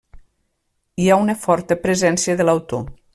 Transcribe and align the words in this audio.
Hi 1.03 1.09
ha 1.11 1.19
una 1.25 1.37
forta 1.43 1.79
presència 1.85 2.39
de 2.41 2.49
l'autor. 2.49 2.83